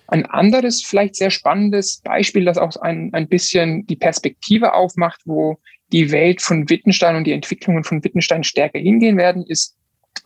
Ein 0.08 0.26
anderes, 0.26 0.84
vielleicht 0.84 1.16
sehr 1.16 1.32
spannendes 1.32 2.02
Beispiel, 2.02 2.46
das 2.46 2.58
auch 2.58 2.76
ein, 2.78 3.14
ein 3.14 3.28
bisschen 3.28 3.86
die 3.88 3.96
Perspektive 3.96 4.74
aufmacht, 4.74 5.22
wo 5.26 5.60
die 5.92 6.12
Welt 6.12 6.42
von 6.42 6.70
Wittgenstein 6.70 7.16
und 7.16 7.26
die 7.26 7.32
Entwicklungen 7.32 7.84
von 7.84 8.04
Wittgenstein 8.04 8.44
stärker 8.44 8.80
hingehen 8.80 9.18
werden, 9.18 9.46
ist 9.46 9.78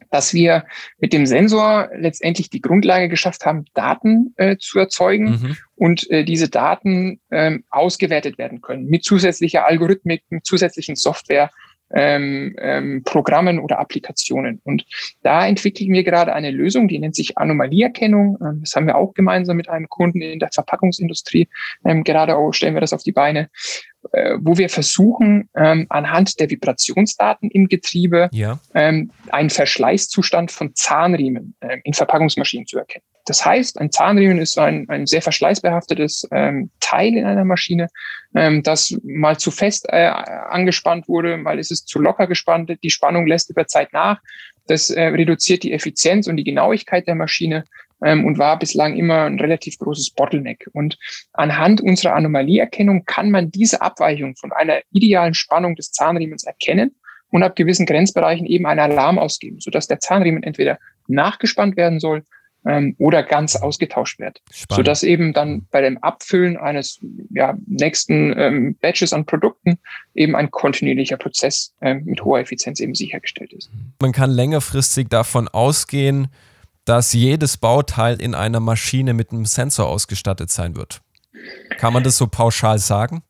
dass 0.10 0.34
wir 0.34 0.66
mit 1.00 1.14
dem 1.14 1.26
Sensor 1.26 1.90
letztendlich 1.96 2.50
die 2.50 2.62
Grundlage 2.62 3.10
geschafft 3.10 3.46
haben, 3.46 3.66
Daten 3.74 4.34
äh, 4.38 4.58
zu 4.58 4.80
erzeugen 4.80 5.30
mhm. 5.30 5.58
und 5.76 6.10
äh, 6.10 6.24
diese 6.24 6.50
Daten 6.50 7.20
ähm, 7.32 7.64
ausgewertet 7.70 8.38
werden 8.38 8.62
können 8.62 8.88
mit 8.88 9.04
zusätzlicher 9.04 9.66
Algorithmik, 9.66 10.24
mit 10.30 10.46
zusätzlichen 10.46 10.96
Software. 10.96 11.52
Ähm, 11.90 12.54
ähm, 12.60 13.04
Programmen 13.06 13.60
oder 13.60 13.80
Applikationen. 13.80 14.60
Und 14.66 14.86
da 15.24 15.48
entwickeln 15.48 15.94
wir 15.94 16.04
gerade 16.04 16.34
eine 16.34 16.52
Lösung, 16.52 16.90
die 16.90 17.00
nennt 17.00 17.16
sich 17.16 17.38
Anomalieerkennung. 17.38 18.38
Ähm, 18.42 18.60
das 18.60 18.76
haben 18.76 18.88
wir 18.88 18.98
auch 18.98 19.14
gemeinsam 19.14 19.56
mit 19.56 19.70
einem 19.70 19.88
Kunden 19.88 20.22
in 20.22 20.40
der 20.40 20.50
Verpackungsindustrie. 20.52 21.48
Ähm, 21.86 22.04
gerade 22.04 22.36
auch 22.36 22.52
stellen 22.52 22.74
wir 22.74 22.82
das 22.82 22.92
auf 22.92 23.04
die 23.04 23.14
Beine, 23.14 23.50
wo 24.40 24.58
wir 24.58 24.70
versuchen, 24.70 25.50
ähm, 25.56 25.86
anhand 25.90 26.40
der 26.40 26.50
Vibrationsdaten 26.50 27.50
im 27.52 27.68
Getriebe 27.68 28.30
ja. 28.32 28.60
ähm, 28.74 29.12
einen 29.30 29.50
Verschleißzustand 29.50 30.52
von 30.52 30.76
Zahnriemen 30.76 31.56
äh, 31.60 31.78
in 31.84 31.94
Verpackungsmaschinen 31.94 32.68
zu 32.68 32.78
erkennen. 32.78 33.04
Das 33.28 33.46
heißt, 33.46 33.80
ein 33.80 33.92
Zahnriemen 33.92 34.40
ist 34.40 34.58
ein, 34.58 34.88
ein 34.90 35.06
sehr 35.06 35.22
verschleißbehaftetes 35.22 36.28
ähm, 36.32 36.72
Teil 36.80 37.14
in 37.14 37.26
einer 37.26 37.44
Maschine, 37.44 37.90
ähm, 38.34 38.64
das 38.64 38.98
mal 39.04 39.38
zu 39.38 39.52
fest 39.52 39.86
äh, 39.90 40.08
angespannt 40.08 41.10
wurde, 41.10 41.36
mal 41.36 41.60
ist 41.60 41.72
es 41.72 41.84
zu 41.84 42.00
locker 42.00 42.28
gespannt, 42.28 42.72
die 42.82 42.90
Spannung 42.90 43.28
lässt 43.28 43.50
über 43.50 43.68
Zeit 43.68 43.92
nach. 43.92 44.22
Das 44.68 44.90
äh, 44.90 45.02
reduziert 45.02 45.64
die 45.64 45.74
Effizienz 45.74 46.28
und 46.28 46.38
die 46.38 46.46
Genauigkeit 46.46 47.06
der 47.08 47.16
Maschine 47.16 47.66
ähm, 48.04 48.26
und 48.26 48.38
war 48.38 48.60
bislang 48.60 48.96
immer 48.96 49.24
ein 49.24 49.40
relativ 49.40 49.78
großes 49.78 50.12
Bottleneck. 50.12 50.70
Und 50.74 50.98
anhand 51.34 51.82
unserer 51.82 52.16
Anomalieerkennung 52.16 53.06
kann 53.06 53.32
man 53.32 53.52
diese 53.52 53.82
Abweichung 53.82 54.36
von 54.36 54.52
einer 54.52 54.82
idealen 54.92 55.34
Spannung 55.34 55.76
des 55.76 55.92
Zahnriemens 55.92 56.44
erkennen 56.44 56.96
und 57.30 57.44
ab 57.44 57.56
gewissen 57.56 57.86
Grenzbereichen 57.86 58.46
eben 58.46 58.66
einen 58.66 58.80
Alarm 58.80 59.20
ausgeben, 59.20 59.60
sodass 59.60 59.88
der 59.88 60.00
Zahnriemen 60.00 60.44
entweder 60.44 60.78
nachgespannt 61.08 61.76
werden 61.78 62.00
soll 62.00 62.24
ähm, 62.66 62.96
oder 62.98 63.24
ganz 63.24 63.56
ausgetauscht 63.56 64.20
wird. 64.20 64.42
Spannend. 64.52 64.78
Sodass 64.78 65.04
eben 65.04 65.34
dann 65.34 65.68
bei 65.72 65.82
dem 65.82 65.98
Abfüllen 66.00 66.58
eines 66.58 67.00
ja, 67.30 67.58
nächsten 67.66 68.34
ähm, 68.38 68.76
Batches 68.82 69.14
an 69.14 69.26
Produkten 69.26 69.80
eben 70.14 70.36
ein 70.36 70.52
kontinuierlicher 70.52 71.18
Prozess 71.18 71.74
ähm, 71.82 72.04
mit 72.06 72.24
hoher 72.24 72.40
Effizienz 72.40 72.80
eben 72.80 72.96
sichergestellt 72.96 73.54
ist. 73.54 73.70
Man 74.02 74.12
kann 74.12 74.32
längerfristig 74.32 75.08
davon 75.10 75.48
ausgehen, 75.48 76.28
dass 76.88 77.12
jedes 77.12 77.58
Bauteil 77.58 78.22
in 78.22 78.34
einer 78.34 78.62
Maschine 78.62 79.14
mit 79.14 79.32
einem 79.32 79.46
Sensor 79.46 79.88
ausgestattet 79.88 80.50
sein 80.50 80.78
wird. 80.78 81.02
Kann 81.78 81.92
man 81.92 82.04
das 82.04 82.18
so 82.18 82.28
pauschal 82.28 82.80
sagen? 82.80 83.24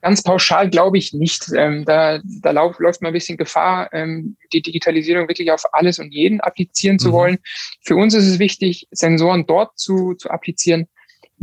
Ganz 0.00 0.22
pauschal 0.22 0.70
glaube 0.70 0.96
ich 0.98 1.12
nicht. 1.12 1.50
Ähm, 1.56 1.84
da 1.84 2.20
da 2.24 2.52
lauf, 2.52 2.78
läuft 2.78 3.02
man 3.02 3.10
ein 3.10 3.14
bisschen 3.14 3.36
Gefahr, 3.36 3.92
ähm, 3.92 4.36
die 4.52 4.62
Digitalisierung 4.62 5.28
wirklich 5.28 5.50
auf 5.50 5.64
alles 5.72 5.98
und 5.98 6.12
jeden 6.12 6.40
applizieren 6.40 7.00
zu 7.00 7.08
mhm. 7.08 7.12
wollen. 7.12 7.38
Für 7.82 7.96
uns 7.96 8.14
ist 8.14 8.26
es 8.26 8.38
wichtig, 8.38 8.86
Sensoren 8.92 9.44
dort 9.46 9.76
zu, 9.78 10.14
zu 10.14 10.30
applizieren, 10.30 10.86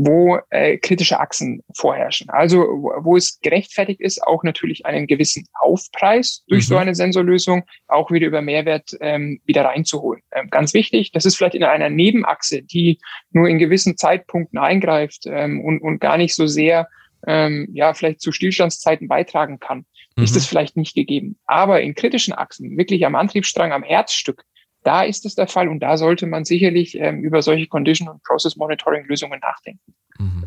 wo 0.01 0.39
äh, 0.49 0.77
kritische 0.77 1.19
Achsen 1.19 1.61
vorherrschen. 1.75 2.29
Also 2.29 2.59
wo 2.59 3.17
es 3.17 3.37
gerechtfertigt 3.41 3.99
ist, 3.99 4.23
auch 4.23 4.43
natürlich 4.43 4.85
einen 4.85 5.07
gewissen 5.07 5.45
Aufpreis 5.59 6.45
durch 6.47 6.63
mhm. 6.63 6.67
so 6.69 6.77
eine 6.77 6.95
Sensorlösung 6.95 7.63
auch 7.89 8.09
wieder 8.09 8.25
über 8.27 8.41
Mehrwert 8.41 8.95
ähm, 9.01 9.41
wieder 9.43 9.65
reinzuholen. 9.65 10.21
Ähm, 10.31 10.49
ganz 10.49 10.73
wichtig, 10.73 11.11
das 11.11 11.25
ist 11.25 11.35
vielleicht 11.35 11.55
in 11.55 11.65
einer 11.65 11.89
Nebenachse, 11.89 12.61
die 12.61 12.99
nur 13.31 13.49
in 13.49 13.59
gewissen 13.59 13.97
Zeitpunkten 13.97 14.57
eingreift 14.57 15.25
ähm, 15.25 15.59
und, 15.59 15.81
und 15.81 15.99
gar 15.99 16.15
nicht 16.15 16.33
so 16.33 16.47
sehr 16.47 16.87
ähm, 17.27 17.67
ja 17.73 17.93
vielleicht 17.93 18.21
zu 18.21 18.31
Stillstandszeiten 18.31 19.09
beitragen 19.09 19.59
kann, 19.59 19.85
mhm. 20.15 20.23
ist 20.23 20.37
es 20.37 20.45
vielleicht 20.45 20.77
nicht 20.77 20.95
gegeben. 20.95 21.37
Aber 21.45 21.81
in 21.81 21.93
kritischen 21.93 22.33
Achsen, 22.33 22.77
wirklich 22.77 23.05
am 23.05 23.15
Antriebsstrang, 23.15 23.73
am 23.73 23.83
Herzstück, 23.83 24.45
da 24.89 25.03
ist 25.03 25.23
es 25.27 25.35
der 25.35 25.47
Fall 25.47 25.67
und 25.67 25.81
da 25.81 25.97
sollte 25.97 26.25
man 26.25 26.45
sicherlich 26.45 26.97
ähm, 26.97 27.21
über 27.23 27.43
solche 27.43 27.67
Condition- 27.67 28.09
und 28.09 28.23
Process-Monitoring-Lösungen 28.23 29.39
nachdenken. 29.39 29.93
Mhm. 30.17 30.45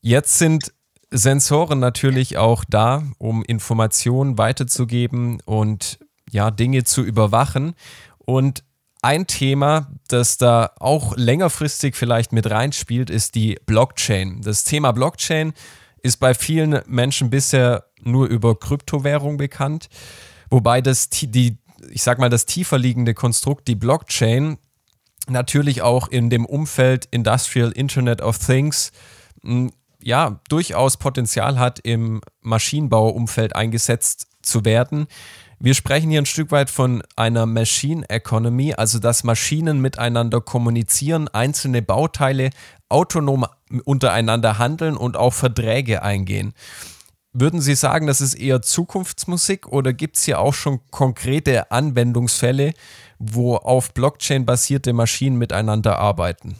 Jetzt 0.00 0.38
sind 0.38 0.72
Sensoren 1.12 1.78
natürlich 1.78 2.36
auch 2.36 2.64
da, 2.68 3.04
um 3.18 3.44
Informationen 3.44 4.38
weiterzugeben 4.38 5.40
und 5.44 6.00
ja, 6.28 6.50
Dinge 6.50 6.82
zu 6.82 7.04
überwachen. 7.04 7.74
Und 8.18 8.64
ein 9.02 9.28
Thema, 9.28 9.92
das 10.08 10.36
da 10.36 10.72
auch 10.80 11.16
längerfristig 11.16 11.94
vielleicht 11.94 12.32
mit 12.32 12.50
reinspielt, 12.50 13.08
ist 13.08 13.36
die 13.36 13.56
Blockchain. 13.66 14.42
Das 14.42 14.64
Thema 14.64 14.90
Blockchain 14.90 15.52
ist 16.02 16.16
bei 16.16 16.34
vielen 16.34 16.80
Menschen 16.88 17.30
bisher 17.30 17.84
nur 18.02 18.26
über 18.26 18.58
Kryptowährung 18.58 19.36
bekannt, 19.36 19.88
wobei 20.50 20.80
das 20.80 21.08
die 21.08 21.58
ich 21.90 22.02
sag 22.02 22.18
mal, 22.18 22.30
das 22.30 22.46
tiefer 22.46 22.78
liegende 22.78 23.14
Konstrukt, 23.14 23.68
die 23.68 23.74
Blockchain, 23.74 24.58
natürlich 25.28 25.82
auch 25.82 26.08
in 26.08 26.30
dem 26.30 26.44
Umfeld 26.46 27.06
Industrial 27.10 27.70
Internet 27.72 28.20
of 28.22 28.38
Things, 28.38 28.92
hm, 29.42 29.72
ja, 30.02 30.40
durchaus 30.48 30.98
Potenzial 30.98 31.58
hat, 31.58 31.80
im 31.80 32.20
Maschinenbauumfeld 32.42 33.56
eingesetzt 33.56 34.28
zu 34.42 34.64
werden. 34.64 35.08
Wir 35.58 35.74
sprechen 35.74 36.10
hier 36.10 36.20
ein 36.20 36.26
Stück 36.26 36.50
weit 36.50 36.70
von 36.70 37.02
einer 37.16 37.46
Machine 37.46 38.08
Economy, 38.10 38.74
also 38.74 38.98
dass 38.98 39.24
Maschinen 39.24 39.80
miteinander 39.80 40.40
kommunizieren, 40.40 41.28
einzelne 41.28 41.82
Bauteile 41.82 42.50
autonom 42.88 43.46
untereinander 43.84 44.58
handeln 44.58 44.96
und 44.96 45.16
auch 45.16 45.32
Verträge 45.32 46.02
eingehen. 46.02 46.52
Würden 47.38 47.60
Sie 47.60 47.74
sagen, 47.74 48.06
das 48.06 48.22
ist 48.22 48.32
eher 48.32 48.62
Zukunftsmusik 48.62 49.68
oder 49.68 49.92
gibt 49.92 50.16
es 50.16 50.24
hier 50.24 50.40
auch 50.40 50.54
schon 50.54 50.80
konkrete 50.90 51.70
Anwendungsfälle, 51.70 52.72
wo 53.18 53.56
auf 53.56 53.92
Blockchain 53.92 54.46
basierte 54.46 54.94
Maschinen 54.94 55.36
miteinander 55.36 55.98
arbeiten? 55.98 56.56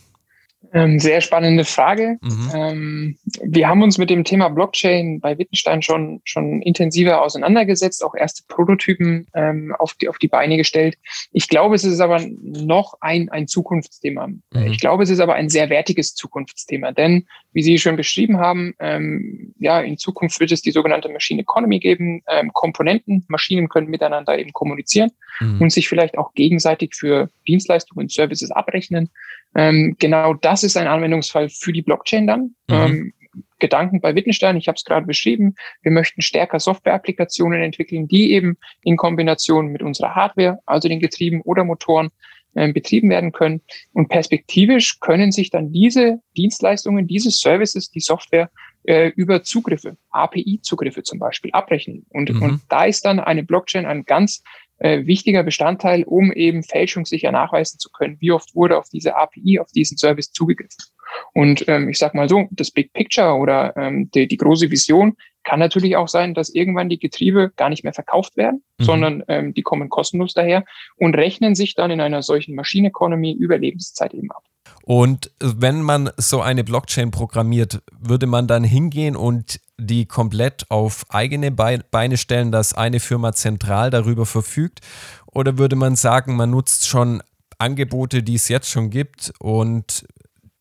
Ähm, 0.75 0.99
sehr 0.99 1.23
spannende 1.23 1.64
Frage. 1.64 2.18
Mhm. 2.21 2.50
Ähm, 2.54 3.18
wir 3.42 3.68
haben 3.68 3.83
uns 3.83 3.97
mit 3.97 4.11
dem 4.11 4.25
Thema 4.25 4.50
Blockchain 4.50 5.21
bei 5.21 5.38
Wittgenstein 5.38 5.80
schon, 5.80 6.21
schon 6.25 6.61
intensiver 6.61 7.23
auseinandergesetzt, 7.23 8.04
auch 8.04 8.14
erste 8.14 8.42
Prototypen 8.47 9.26
ähm, 9.35 9.75
auf, 9.78 9.95
die, 9.95 10.11
auf 10.11 10.18
die 10.18 10.28
Beine 10.28 10.59
gestellt. 10.59 10.99
Ich 11.33 11.49
glaube, 11.49 11.75
es 11.75 11.85
ist 11.85 12.00
aber 12.00 12.21
noch 12.42 12.95
ein, 13.00 13.30
ein 13.30 13.49
Zukunftsthema. 13.49 14.26
Mhm. 14.26 14.42
Ich 14.66 14.78
glaube, 14.78 15.04
es 15.04 15.09
ist 15.09 15.21
aber 15.21 15.35
ein 15.35 15.49
sehr 15.49 15.71
wertiges 15.71 16.14
Zukunftsthema, 16.14 16.92
denn 16.92 17.26
wie 17.57 17.63
Sie 17.63 17.79
schon 17.79 17.97
beschrieben 17.97 18.39
haben, 18.39 18.75
ähm, 18.81 19.55
ja, 19.59 19.81
in 19.81 19.97
Zukunft 19.97 20.39
wird 20.41 20.53
es 20.53 20.61
die 20.61 20.73
sogenannte 20.73 21.09
Machine 21.09 21.41
Economy 21.41 21.79
geben. 21.79 22.23
Ähm, 22.29 22.53
Komponenten, 22.53 23.25
Maschinen 23.29 23.71
können 23.71 23.89
miteinander 23.89 24.39
eben 24.39 24.53
kommunizieren 24.53 25.11
mhm. 25.41 25.63
und 25.63 25.73
sich 25.73 25.89
vielleicht 25.89 26.19
auch 26.19 26.35
gegenseitig 26.35 26.95
für 26.95 27.31
Dienstleistungen 27.49 28.05
und 28.05 28.13
Services 28.13 28.51
abrechnen. 28.51 29.09
Ähm, 29.55 29.97
genau 29.99 30.35
das 30.35 30.65
ist 30.65 30.77
ein 30.77 30.87
Anwendungsfall 30.87 31.49
für 31.49 31.73
die 31.73 31.81
Blockchain 31.81 32.27
dann. 32.27 32.55
Mhm. 32.69 32.75
Ähm, 32.75 33.13
Gedanken 33.59 34.03
bei 34.03 34.15
Wittgenstein, 34.15 34.59
ich 34.59 34.69
habe 34.69 34.77
es 34.77 34.85
gerade 34.85 35.07
beschrieben, 35.07 35.55
wir 35.81 35.93
möchten 35.93 36.21
stärker 36.21 36.61
Software-Applikationen 36.61 37.63
entwickeln, 37.63 38.07
die 38.07 38.33
eben 38.33 38.59
in 38.83 38.99
Kombination 38.99 39.69
mit 39.69 39.83
unserer 39.83 40.15
Hardware, 40.15 40.59
also 40.67 40.91
den 40.91 41.01
Getrieben 41.01 41.41
oder 41.41 41.65
Motoren, 41.65 42.11
äh, 42.57 42.73
betrieben 42.73 43.11
werden 43.11 43.33
können. 43.33 43.61
Und 43.93 44.09
perspektivisch 44.09 44.99
können 45.01 45.31
sich 45.31 45.51
dann 45.51 45.73
diese 45.73 46.21
Dienstleistungen, 46.37 47.07
diese 47.07 47.31
Services, 47.31 47.91
die 47.91 48.01
Software 48.01 48.51
äh, 48.85 49.09
über 49.17 49.43
Zugriffe, 49.43 49.97
API-Zugriffe 50.11 51.03
zum 51.03 51.19
Beispiel, 51.19 51.51
abrechnen. 51.53 52.07
Und, 52.11 52.33
mhm. 52.33 52.43
und 52.43 52.61
da 52.69 52.87
ist 52.87 53.05
dann 53.05 53.21
eine 53.21 53.43
Blockchain 53.43 53.85
ein 53.85 54.05
ganz 54.05 54.43
äh, 54.78 55.06
wichtiger 55.06 55.42
Bestandteil, 55.42 56.04
um 56.04 56.33
eben 56.33 56.62
fälschungssicher 56.62 57.33
nachweisen 57.33 57.78
zu 57.78 57.90
können, 57.90 58.16
wie 58.21 58.33
oft 58.33 58.54
wurde 58.54 58.78
auf 58.78 58.88
diese 58.88 59.16
API, 59.16 59.59
auf 59.61 59.71
diesen 59.73 59.97
Service 59.97 60.33
zugegriffen. 60.33 60.85
Und 61.33 61.66
ähm, 61.68 61.88
ich 61.88 61.99
sage 61.99 62.16
mal 62.16 62.28
so, 62.28 62.49
das 62.50 62.71
Big 62.71 62.92
Picture 62.92 63.35
oder 63.35 63.76
ähm, 63.76 64.11
die, 64.11 64.26
die 64.26 64.37
große 64.37 64.71
Vision 64.71 65.16
kann 65.45 65.61
natürlich 65.61 65.97
auch 65.97 66.09
sein, 66.09 66.35
dass 66.35 66.50
irgendwann 66.50 66.88
die 66.88 66.99
Getriebe 66.99 67.52
gar 67.56 67.71
nicht 67.71 67.85
mehr 67.85 67.92
verkauft 67.92 68.37
werden, 68.37 68.64
mhm. 68.78 68.85
sondern 68.85 69.25
ähm, 69.28 69.54
die 69.54 69.62
kommen 69.62 69.88
kostenlos 69.88 70.35
daher 70.35 70.64
und 70.97 71.14
rechnen 71.14 71.54
sich 71.54 71.75
dann 71.75 71.90
in 71.90 72.00
einer 72.00 72.23
solchen 72.23 72.54
Machine 72.54 72.88
Economy 72.88 73.33
über 73.33 73.56
Lebenszeit 73.56 74.12
eben 74.12 74.30
ab. 74.33 74.42
Und 74.88 75.33
wenn 75.40 75.83
man 75.83 76.11
so 76.16 76.40
eine 76.40 76.62
Blockchain 76.62 77.11
programmiert, 77.11 77.83
würde 77.99 78.28
man 78.28 78.47
dann 78.47 78.62
hingehen 78.62 79.16
und 79.16 79.61
die 79.78 80.07
komplett 80.07 80.71
auf 80.71 81.05
eigene 81.09 81.50
Beine 81.50 82.16
stellen, 82.16 82.52
dass 82.52 82.73
eine 82.73 83.00
Firma 83.00 83.33
zentral 83.33 83.90
darüber 83.90 84.26
verfügt? 84.26 84.83
Oder 85.26 85.59
würde 85.59 85.75
man 85.75 85.97
sagen, 85.97 86.37
man 86.37 86.50
nutzt 86.50 86.87
schon 86.87 87.21
Angebote, 87.59 88.23
die 88.23 88.37
es 88.37 88.47
jetzt 88.47 88.71
schon 88.71 88.90
gibt 88.90 89.33
und 89.40 90.07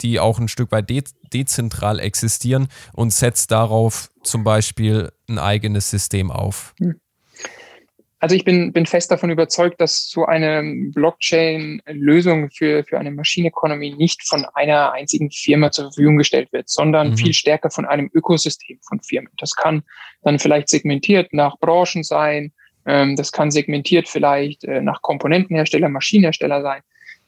die 0.02 0.20
auch 0.20 0.40
ein 0.40 0.48
Stück 0.48 0.72
weit 0.72 0.90
de 0.90 1.04
dezentral 1.32 2.00
existieren 2.00 2.68
und 2.94 3.14
setzt 3.14 3.52
darauf 3.52 4.10
zum 4.24 4.44
Beispiel 4.44 5.12
ein 5.30 5.38
eigenes 5.38 5.92
System 5.92 6.32
auf? 6.32 6.74
Also 8.26 8.36
ich 8.36 8.44
bin, 8.44 8.74
bin 8.74 8.88
fest 8.88 9.12
davon 9.12 9.30
überzeugt, 9.30 9.80
dass 9.80 10.10
so 10.10 10.26
eine 10.26 10.64
Blockchain-Lösung 10.96 12.50
für, 12.50 12.84
für 12.84 12.98
eine 12.98 13.12
Machine 13.12 13.50
Economy 13.50 13.94
nicht 13.94 14.28
von 14.28 14.48
einer 14.56 14.94
einzigen 14.94 15.30
Firma 15.30 15.70
zur 15.70 15.92
Verfügung 15.92 16.18
gestellt 16.18 16.52
wird, 16.52 16.68
sondern 16.68 17.12
mhm. 17.12 17.18
viel 17.18 17.34
stärker 17.34 17.70
von 17.70 17.86
einem 17.86 18.10
Ökosystem 18.16 18.80
von 18.82 19.00
Firmen. 19.02 19.32
Das 19.38 19.56
kann 19.56 19.84
dann 20.24 20.40
vielleicht 20.40 20.70
segmentiert 20.70 21.34
nach 21.34 21.60
Branchen 21.60 22.02
sein, 22.02 22.52
ähm, 22.88 23.16
das 23.16 23.32
kann 23.32 23.52
segmentiert 23.52 24.10
vielleicht 24.10 24.64
äh, 24.64 24.82
nach 24.82 25.04
Komponentenhersteller, 25.04 25.90
Maschinenhersteller 25.90 26.64
sein. 26.64 26.82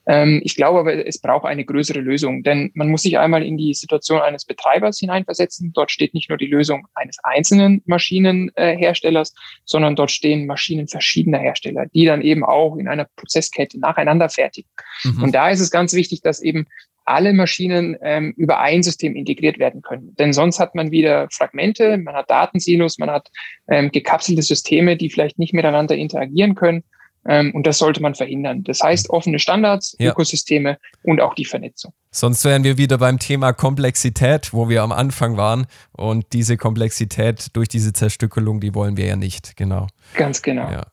Ähm, 0.07 0.41
ich 0.43 0.55
glaube 0.55 0.79
aber, 0.79 1.05
es 1.05 1.19
braucht 1.19 1.45
eine 1.45 1.65
größere 1.65 1.99
Lösung, 1.99 2.43
denn 2.43 2.71
man 2.73 2.89
muss 2.89 3.01
sich 3.01 3.17
einmal 3.17 3.43
in 3.43 3.57
die 3.57 3.73
Situation 3.73 4.21
eines 4.21 4.45
Betreibers 4.45 4.99
hineinversetzen. 4.99 5.73
Dort 5.73 5.91
steht 5.91 6.13
nicht 6.13 6.29
nur 6.29 6.37
die 6.37 6.47
Lösung 6.47 6.87
eines 6.95 7.17
einzelnen 7.23 7.81
Maschinenherstellers, 7.85 9.33
sondern 9.65 9.95
dort 9.95 10.11
stehen 10.11 10.47
Maschinen 10.47 10.87
verschiedener 10.87 11.39
Hersteller, 11.39 11.87
die 11.93 12.05
dann 12.05 12.21
eben 12.21 12.45
auch 12.45 12.77
in 12.77 12.87
einer 12.87 13.05
Prozesskette 13.17 13.79
nacheinander 13.79 14.29
fertigen. 14.29 14.69
Mhm. 15.03 15.23
Und 15.23 15.35
da 15.35 15.49
ist 15.49 15.59
es 15.59 15.71
ganz 15.71 15.93
wichtig, 15.93 16.21
dass 16.21 16.41
eben 16.41 16.67
alle 17.07 17.33
Maschinen 17.33 17.97
ähm, 18.01 18.33
über 18.35 18.59
ein 18.59 18.83
System 18.83 19.15
integriert 19.15 19.59
werden 19.59 19.81
können. 19.81 20.13
Denn 20.15 20.33
sonst 20.33 20.59
hat 20.59 20.75
man 20.75 20.91
wieder 20.91 21.27
Fragmente, 21.31 21.97
man 21.97 22.15
hat 22.15 22.29
Datensilos, 22.29 22.97
man 22.97 23.09
hat 23.09 23.29
ähm, 23.69 23.91
gekapselte 23.91 24.41
Systeme, 24.41 24.97
die 24.97 25.09
vielleicht 25.09 25.39
nicht 25.39 25.53
miteinander 25.53 25.95
interagieren 25.95 26.55
können. 26.55 26.83
Ähm, 27.27 27.53
und 27.53 27.67
das 27.67 27.77
sollte 27.77 28.01
man 28.01 28.15
verhindern. 28.15 28.63
Das 28.63 28.81
heißt 28.81 29.09
offene 29.09 29.37
Standards, 29.37 29.95
ja. 29.99 30.11
Ökosysteme 30.11 30.77
und 31.03 31.21
auch 31.21 31.35
die 31.35 31.45
Vernetzung. 31.45 31.93
Sonst 32.09 32.45
wären 32.45 32.63
wir 32.63 32.77
wieder 32.77 32.97
beim 32.97 33.19
Thema 33.19 33.53
Komplexität, 33.53 34.53
wo 34.53 34.69
wir 34.69 34.81
am 34.81 34.91
Anfang 34.91 35.37
waren. 35.37 35.67
Und 35.91 36.25
diese 36.33 36.57
Komplexität 36.57 37.49
durch 37.53 37.67
diese 37.67 37.93
Zerstückelung, 37.93 38.61
die 38.61 38.73
wollen 38.73 38.97
wir 38.97 39.05
ja 39.05 39.15
nicht. 39.15 39.57
Genau. 39.57 39.87
Ganz 40.15 40.41
genau. 40.41 40.71
Ja. 40.71 40.87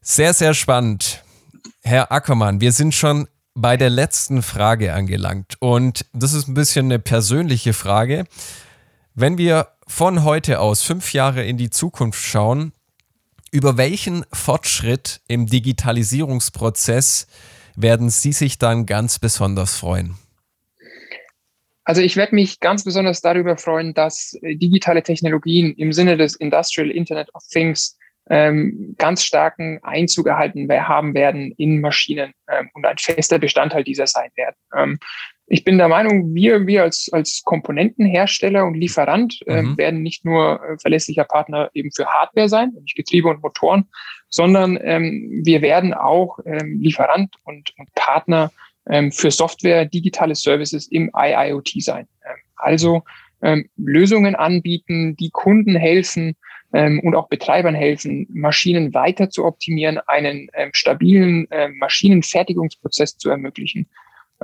Sehr, 0.00 0.32
sehr 0.32 0.54
spannend. 0.54 1.22
Herr 1.82 2.10
Ackermann, 2.10 2.60
wir 2.60 2.72
sind 2.72 2.94
schon 2.94 3.28
bei 3.54 3.76
der 3.76 3.90
letzten 3.90 4.42
Frage 4.42 4.94
angelangt. 4.94 5.56
Und 5.60 6.06
das 6.12 6.32
ist 6.32 6.48
ein 6.48 6.54
bisschen 6.54 6.86
eine 6.86 6.98
persönliche 6.98 7.74
Frage. 7.74 8.24
Wenn 9.14 9.36
wir 9.36 9.68
von 9.86 10.24
heute 10.24 10.60
aus 10.60 10.82
fünf 10.82 11.12
Jahre 11.12 11.44
in 11.44 11.58
die 11.58 11.68
Zukunft 11.68 12.24
schauen, 12.24 12.72
über 13.52 13.76
welchen 13.76 14.24
Fortschritt 14.32 15.20
im 15.28 15.46
Digitalisierungsprozess 15.46 17.28
werden 17.76 18.10
Sie 18.10 18.32
sich 18.32 18.58
dann 18.58 18.86
ganz 18.86 19.18
besonders 19.18 19.76
freuen? 19.76 20.16
Also 21.84 22.00
ich 22.00 22.16
werde 22.16 22.34
mich 22.34 22.60
ganz 22.60 22.84
besonders 22.84 23.20
darüber 23.20 23.56
freuen, 23.56 23.92
dass 23.92 24.34
äh, 24.42 24.56
digitale 24.56 25.02
Technologien 25.02 25.74
im 25.74 25.92
Sinne 25.92 26.16
des 26.16 26.34
Industrial 26.36 26.90
Internet 26.90 27.28
of 27.34 27.42
Things 27.48 27.98
ähm, 28.30 28.94
ganz 28.98 29.24
starken 29.24 29.80
Einzug 29.82 30.28
erhalten 30.28 30.68
haben 30.70 31.12
werden 31.12 31.52
in 31.58 31.80
Maschinen 31.80 32.32
ähm, 32.48 32.70
und 32.74 32.86
ein 32.86 32.98
fester 32.98 33.38
Bestandteil 33.38 33.84
dieser 33.84 34.06
sein 34.06 34.30
werden. 34.36 34.56
Ähm, 34.76 34.98
ich 35.46 35.64
bin 35.64 35.78
der 35.78 35.88
Meinung, 35.88 36.34
wir, 36.34 36.66
wir 36.66 36.82
als, 36.82 37.10
als 37.12 37.42
Komponentenhersteller 37.44 38.64
und 38.64 38.74
Lieferant 38.74 39.40
äh, 39.46 39.62
mhm. 39.62 39.76
werden 39.76 40.02
nicht 40.02 40.24
nur 40.24 40.62
äh, 40.62 40.78
verlässlicher 40.78 41.24
Partner 41.24 41.70
eben 41.74 41.90
für 41.92 42.06
Hardware 42.06 42.48
sein, 42.48 42.70
nämlich 42.74 42.94
Getriebe 42.94 43.28
und 43.28 43.42
Motoren, 43.42 43.88
sondern 44.28 44.78
ähm, 44.82 45.42
wir 45.44 45.60
werden 45.60 45.94
auch 45.94 46.38
ähm, 46.46 46.80
Lieferant 46.80 47.34
und, 47.44 47.72
und 47.78 47.94
Partner 47.94 48.50
ähm, 48.88 49.12
für 49.12 49.30
Software, 49.30 49.84
digitale 49.84 50.34
Services 50.34 50.88
im 50.88 51.10
IIoT 51.14 51.70
sein. 51.78 52.08
Ähm, 52.24 52.36
also 52.56 53.02
ähm, 53.42 53.68
Lösungen 53.76 54.34
anbieten, 54.34 55.16
die 55.16 55.30
Kunden 55.30 55.74
helfen 55.74 56.36
ähm, 56.72 57.00
und 57.00 57.14
auch 57.14 57.28
Betreibern 57.28 57.74
helfen, 57.74 58.26
Maschinen 58.30 58.94
weiter 58.94 59.28
zu 59.28 59.44
optimieren, 59.44 59.98
einen 60.06 60.48
ähm, 60.54 60.70
stabilen 60.72 61.50
äh, 61.50 61.68
Maschinenfertigungsprozess 61.68 63.18
zu 63.18 63.28
ermöglichen 63.28 63.88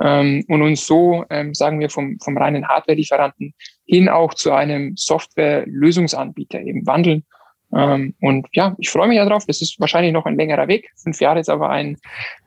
ähm, 0.01 0.45
und 0.47 0.61
uns 0.61 0.85
so, 0.85 1.25
ähm, 1.29 1.53
sagen 1.53 1.79
wir, 1.79 1.89
vom, 1.89 2.17
vom 2.19 2.37
reinen 2.37 2.67
Hardware-Lieferanten 2.67 3.53
hin 3.85 4.09
auch 4.09 4.33
zu 4.33 4.51
einem 4.51 4.95
Software-Lösungsanbieter 4.95 6.61
eben 6.61 6.85
wandeln. 6.85 7.23
Ähm, 7.71 8.15
und 8.21 8.47
ja, 8.53 8.75
ich 8.79 8.89
freue 8.89 9.07
mich 9.07 9.17
darauf. 9.17 9.45
Das 9.45 9.61
ist 9.61 9.79
wahrscheinlich 9.79 10.13
noch 10.13 10.25
ein 10.25 10.35
längerer 10.35 10.67
Weg. 10.67 10.89
Fünf 10.95 11.19
Jahre 11.21 11.39
ist 11.39 11.49
aber 11.49 11.69
ein 11.69 11.97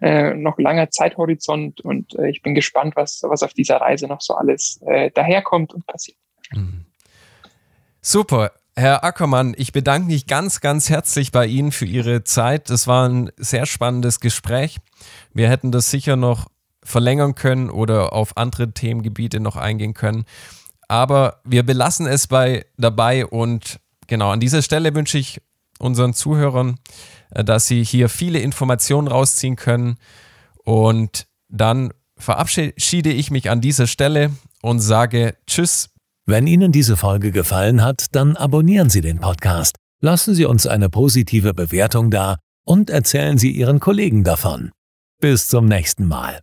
äh, 0.01 0.35
noch 0.35 0.59
langer 0.59 0.91
Zeithorizont 0.91 1.81
und 1.81 2.15
äh, 2.19 2.31
ich 2.31 2.43
bin 2.43 2.55
gespannt, 2.55 2.97
was, 2.97 3.23
was 3.23 3.43
auf 3.43 3.53
dieser 3.53 3.77
Reise 3.77 4.09
noch 4.09 4.21
so 4.21 4.35
alles 4.35 4.81
äh, 4.87 5.11
daherkommt 5.13 5.75
und 5.75 5.87
passiert. 5.87 6.19
Mhm. 6.53 6.87
Super. 8.01 8.53
Herr 8.75 9.05
Ackermann, 9.05 9.55
ich 9.59 9.73
bedanke 9.73 10.07
mich 10.09 10.27
ganz, 10.27 10.61
ganz 10.61 10.89
herzlich 10.89 11.31
bei 11.31 11.47
Ihnen 11.47 11.73
für 11.73 11.85
Ihre 11.85 12.25
Zeit. 12.25 12.71
Das 12.71 12.87
war 12.87 13.07
ein 13.07 13.31
sehr 13.37 13.67
spannendes 13.67 14.19
Gespräch. 14.19 14.79
Wir 15.35 15.51
hätten 15.51 15.73
das 15.73 15.91
sicher 15.91 16.17
noch 16.17 16.47
verlängern 16.85 17.35
können 17.35 17.71
oder 17.71 18.13
auf 18.13 18.37
andere 18.37 18.73
Themengebiete 18.73 19.41
noch 19.41 19.57
eingehen 19.57 19.95
können. 19.95 20.25
Aber 20.89 21.41
wir 21.45 21.63
belassen 21.63 22.07
es 22.07 22.27
bei 22.27 22.67
dabei 22.77 23.27
und 23.27 23.79
genau 24.09 24.31
an 24.31 24.41
dieser 24.41 24.63
Stelle 24.63 24.95
wünsche 24.95 25.19
ich 25.19 25.41
unseren 25.79 26.15
Zuhörern, 26.15 26.77
äh, 27.31 27.45
dass 27.45 27.67
sie 27.67 27.85
hier 27.85 28.09
viele 28.09 28.41
Informationen 28.41 29.09
rausziehen 29.09 29.57
können. 29.57 29.97
Und 30.65 31.27
dann 31.49 31.93
verabschiede 32.17 33.11
ich 33.11 33.31
mich 33.31 33.51
an 33.51 33.61
dieser 33.61 33.87
Stelle 33.87 34.31
und 34.63 34.81
sage 34.81 35.37
Tschüss. 35.47 35.89
Wenn 36.25 36.47
Ihnen 36.47 36.71
diese 36.71 36.97
Folge 36.97 37.33
gefallen 37.33 37.83
hat, 37.83 38.15
dann 38.15 38.37
abonnieren 38.37 38.91
Sie 38.91 39.01
den 39.01 39.19
Podcast, 39.19 39.77
lassen 40.01 40.35
Sie 40.35 40.45
uns 40.45 40.69
eine 40.69 40.89
positive 40.89 41.53
Bewertung 41.53 42.13
da 42.13 42.39
und 42.65 42.91
erzählen 42.91 43.39
Sie 43.39 43.51
Ihren 43.51 43.81
Kollegen 43.81 44.23
davon. 44.23 44.71
Bis 45.21 45.49
zum 45.49 45.67
nächsten 45.67 46.07
Mal. 46.07 46.41